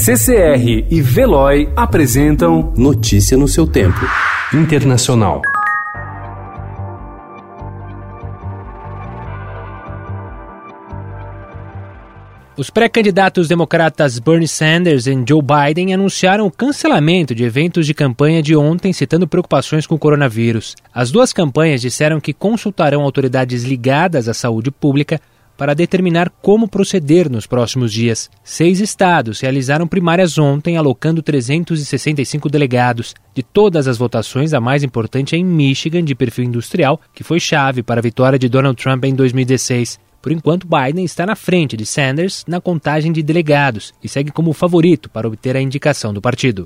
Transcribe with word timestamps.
CCR 0.00 0.86
e 0.88 1.02
Veloy 1.02 1.68
apresentam 1.74 2.72
Notícia 2.76 3.36
no 3.36 3.48
seu 3.48 3.66
tempo. 3.66 3.98
Internacional. 4.54 5.42
Os 12.56 12.70
pré-candidatos 12.70 13.48
democratas 13.48 14.20
Bernie 14.20 14.46
Sanders 14.46 15.08
e 15.08 15.24
Joe 15.28 15.42
Biden 15.42 15.92
anunciaram 15.92 16.46
o 16.46 16.50
cancelamento 16.50 17.34
de 17.34 17.42
eventos 17.42 17.84
de 17.84 17.92
campanha 17.92 18.40
de 18.40 18.54
ontem, 18.54 18.92
citando 18.92 19.26
preocupações 19.26 19.84
com 19.84 19.96
o 19.96 19.98
coronavírus. 19.98 20.76
As 20.94 21.10
duas 21.10 21.32
campanhas 21.32 21.80
disseram 21.80 22.20
que 22.20 22.32
consultarão 22.32 23.02
autoridades 23.02 23.64
ligadas 23.64 24.28
à 24.28 24.32
saúde 24.32 24.70
pública 24.70 25.20
para 25.58 25.74
determinar 25.74 26.30
como 26.40 26.68
proceder 26.68 27.28
nos 27.28 27.46
próximos 27.46 27.92
dias. 27.92 28.30
Seis 28.44 28.80
estados 28.80 29.40
realizaram 29.40 29.88
primárias 29.88 30.38
ontem, 30.38 30.76
alocando 30.76 31.20
365 31.20 32.48
delegados. 32.48 33.12
De 33.34 33.42
todas 33.42 33.88
as 33.88 33.98
votações, 33.98 34.54
a 34.54 34.60
mais 34.60 34.84
importante 34.84 35.34
é 35.34 35.38
em 35.38 35.44
Michigan, 35.44 36.04
de 36.04 36.14
perfil 36.14 36.44
industrial, 36.44 37.00
que 37.12 37.24
foi 37.24 37.40
chave 37.40 37.82
para 37.82 38.00
a 38.00 38.02
vitória 38.02 38.38
de 38.38 38.48
Donald 38.48 38.80
Trump 38.80 39.04
em 39.04 39.14
2016. 39.14 39.98
Por 40.22 40.32
enquanto, 40.32 40.66
Biden 40.66 41.04
está 41.04 41.26
na 41.26 41.34
frente 41.34 41.76
de 41.76 41.84
Sanders 41.84 42.44
na 42.46 42.60
contagem 42.60 43.10
de 43.12 43.22
delegados 43.22 43.92
e 44.02 44.08
segue 44.08 44.30
como 44.30 44.52
favorito 44.52 45.10
para 45.10 45.26
obter 45.26 45.56
a 45.56 45.60
indicação 45.60 46.14
do 46.14 46.22
partido. 46.22 46.64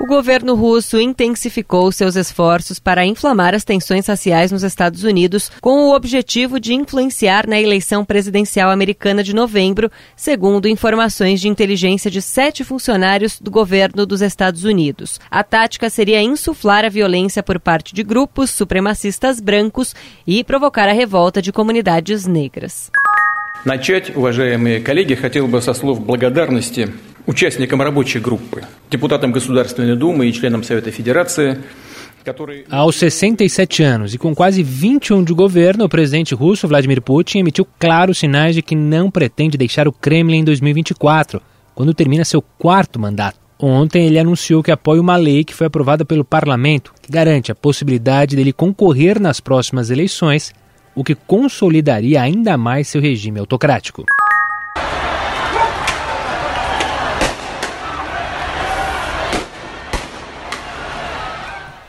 O 0.00 0.06
governo 0.06 0.54
russo 0.54 1.00
intensificou 1.00 1.90
seus 1.90 2.14
esforços 2.14 2.78
para 2.78 3.04
inflamar 3.04 3.52
as 3.52 3.64
tensões 3.64 4.06
raciais 4.06 4.52
nos 4.52 4.62
Estados 4.62 5.02
Unidos 5.02 5.50
com 5.60 5.88
o 5.88 5.94
objetivo 5.94 6.60
de 6.60 6.72
influenciar 6.72 7.48
na 7.48 7.60
eleição 7.60 8.04
presidencial 8.04 8.70
americana 8.70 9.24
de 9.24 9.34
novembro, 9.34 9.90
segundo 10.14 10.68
informações 10.68 11.40
de 11.40 11.48
inteligência 11.48 12.08
de 12.08 12.22
sete 12.22 12.62
funcionários 12.62 13.40
do 13.40 13.50
governo 13.50 14.06
dos 14.06 14.22
Estados 14.22 14.62
Unidos. 14.62 15.18
A 15.28 15.42
tática 15.42 15.90
seria 15.90 16.22
insuflar 16.22 16.84
a 16.84 16.88
violência 16.88 17.42
por 17.42 17.58
parte 17.58 17.92
de 17.92 18.04
grupos 18.04 18.50
supremacistas 18.50 19.40
brancos 19.40 19.96
e 20.24 20.44
provocar 20.44 20.88
a 20.88 20.92
revolta 20.92 21.42
de 21.42 21.50
comunidades 21.50 22.24
negras. 22.24 22.88
Начать, 23.64 24.16
уважаемые 24.16 24.80
коллеги, 24.80 25.16
хотел 25.16 25.48
бы 25.48 25.60
со 25.60 25.74
слов 25.74 26.00
благодарности 26.00 26.88
участникам 27.26 27.82
рабочей 27.82 28.20
группы, 28.20 28.62
депутатам 28.90 29.32
Государственной 29.32 29.96
Думы 29.96 30.26
и 30.26 30.32
членам 30.32 30.62
Совета 30.62 30.90
Федерации, 30.90 31.58
Aos 32.70 32.96
67 32.96 33.82
anos 33.82 34.12
e 34.12 34.18
com 34.18 34.34
quase 34.34 34.62
21 34.62 35.24
de 35.24 35.32
governo, 35.32 35.84
o 35.84 35.88
presidente 35.88 36.34
russo 36.34 36.68
Vladimir 36.68 37.00
Putin 37.00 37.38
emitiu 37.38 37.66
claros 37.78 38.18
sinais 38.18 38.54
de 38.54 38.60
que 38.60 38.74
não 38.74 39.10
pretende 39.10 39.56
deixar 39.56 39.88
o 39.88 39.92
Kremlin 39.92 40.38
em 40.38 40.44
2024, 40.44 41.40
quando 41.74 41.94
termina 41.94 42.24
seu 42.24 42.42
quarto 42.42 42.98
mandato. 42.98 43.38
Ontem 43.58 44.06
ele 44.06 44.18
anunciou 44.18 44.62
que 44.62 44.70
apoia 44.70 45.00
uma 45.00 45.16
lei 45.16 45.42
que 45.42 45.54
foi 45.54 45.66
aprovada 45.66 46.04
pelo 46.04 46.24
parlamento, 46.24 46.92
que 47.02 47.10
garante 47.10 47.50
a 47.50 47.54
possibilidade 47.54 48.36
dele 48.36 48.52
concorrer 48.52 49.18
nas 49.18 49.40
próximas 49.40 49.90
eleições, 49.90 50.52
o 50.94 51.02
que 51.02 51.14
consolidaria 51.14 52.20
ainda 52.20 52.56
mais 52.56 52.88
seu 52.88 53.00
regime 53.00 53.40
autocrático. 53.40 54.04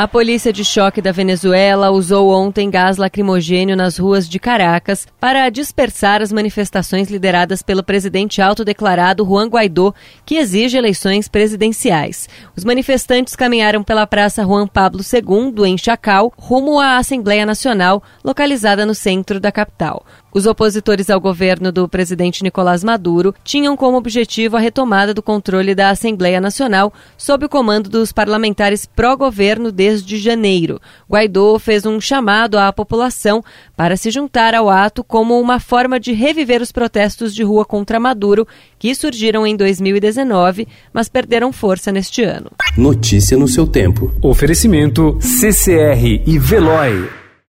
A 0.00 0.08
polícia 0.08 0.50
de 0.50 0.64
choque 0.64 1.02
da 1.02 1.12
Venezuela 1.12 1.90
usou 1.90 2.30
ontem 2.30 2.70
gás 2.70 2.96
lacrimogênio 2.96 3.76
nas 3.76 3.98
ruas 3.98 4.26
de 4.26 4.38
Caracas 4.38 5.06
para 5.20 5.50
dispersar 5.50 6.22
as 6.22 6.32
manifestações 6.32 7.10
lideradas 7.10 7.60
pelo 7.60 7.82
presidente 7.82 8.40
autodeclarado 8.40 9.26
Juan 9.26 9.48
Guaidó, 9.48 9.92
que 10.24 10.36
exige 10.36 10.78
eleições 10.78 11.28
presidenciais. 11.28 12.30
Os 12.56 12.64
manifestantes 12.64 13.36
caminharam 13.36 13.82
pela 13.82 14.06
Praça 14.06 14.42
Juan 14.42 14.66
Pablo 14.66 15.02
II, 15.02 15.66
em 15.66 15.76
Chacal, 15.76 16.32
rumo 16.34 16.80
à 16.80 16.96
Assembleia 16.96 17.44
Nacional, 17.44 18.02
localizada 18.24 18.86
no 18.86 18.94
centro 18.94 19.38
da 19.38 19.52
capital. 19.52 20.06
Os 20.32 20.46
opositores 20.46 21.10
ao 21.10 21.20
governo 21.20 21.72
do 21.72 21.88
presidente 21.88 22.44
Nicolás 22.44 22.84
Maduro 22.84 23.34
tinham 23.42 23.76
como 23.76 23.96
objetivo 23.96 24.56
a 24.56 24.60
retomada 24.60 25.12
do 25.12 25.22
controle 25.22 25.74
da 25.74 25.90
Assembleia 25.90 26.40
Nacional 26.40 26.92
sob 27.16 27.46
o 27.46 27.48
comando 27.48 27.90
dos 27.90 28.12
parlamentares 28.12 28.86
pró-governo 28.86 29.72
desde 29.72 30.18
janeiro. 30.18 30.80
Guaidó 31.08 31.58
fez 31.58 31.84
um 31.84 32.00
chamado 32.00 32.58
à 32.58 32.72
população 32.72 33.42
para 33.76 33.96
se 33.96 34.10
juntar 34.10 34.54
ao 34.54 34.70
ato 34.70 35.02
como 35.02 35.40
uma 35.40 35.58
forma 35.58 35.98
de 35.98 36.12
reviver 36.12 36.62
os 36.62 36.70
protestos 36.70 37.34
de 37.34 37.42
rua 37.42 37.64
contra 37.64 37.98
Maduro, 37.98 38.46
que 38.78 38.94
surgiram 38.94 39.46
em 39.46 39.56
2019, 39.56 40.68
mas 40.92 41.08
perderam 41.08 41.52
força 41.52 41.90
neste 41.90 42.22
ano. 42.22 42.52
Notícia 42.76 43.36
no 43.36 43.48
seu 43.48 43.66
tempo. 43.66 44.14
Oferecimento 44.22 45.18
CCR 45.20 46.22
e 46.24 46.38
Veloy. 46.38 47.19